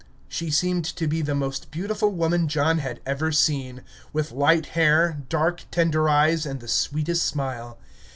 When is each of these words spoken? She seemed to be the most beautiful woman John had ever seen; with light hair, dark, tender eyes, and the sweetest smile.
She 0.27 0.49
seemed 0.49 0.85
to 0.95 1.05
be 1.07 1.21
the 1.21 1.35
most 1.35 1.69
beautiful 1.69 2.09
woman 2.09 2.47
John 2.47 2.79
had 2.79 3.01
ever 3.05 3.31
seen; 3.31 3.83
with 4.11 4.31
light 4.31 4.65
hair, 4.73 5.21
dark, 5.29 5.65
tender 5.69 6.09
eyes, 6.09 6.43
and 6.43 6.59
the 6.59 6.67
sweetest 6.67 7.23
smile. 7.23 7.77